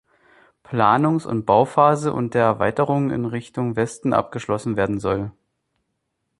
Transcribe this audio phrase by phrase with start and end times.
[0.63, 5.31] Planungs- und Bauphase und der Erweiterung in Richtung Westen abgeschlossen werden soll.